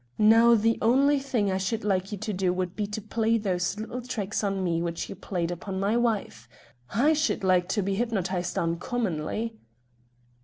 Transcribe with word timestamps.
Now, 0.17 0.55
the 0.55 0.79
only 0.81 1.19
thing 1.19 1.51
I 1.51 1.59
should 1.59 1.83
like 1.83 2.11
you 2.11 2.17
to 2.17 2.33
do 2.33 2.51
would 2.51 2.75
be 2.75 2.87
to 2.87 2.99
play 3.03 3.37
those 3.37 3.79
little 3.79 4.01
tricks 4.01 4.43
on 4.43 4.63
me 4.63 4.81
which 4.81 5.09
you 5.09 5.15
played 5.15 5.51
upon 5.51 5.79
my 5.79 5.95
wife. 5.95 6.49
I 6.89 7.13
should 7.13 7.43
like 7.43 7.69
to 7.69 7.83
be 7.83 7.93
hypnotised, 7.93 8.57
uncommonly." 8.57 9.59